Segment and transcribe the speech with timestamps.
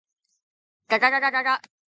[0.97, 1.61] がががががが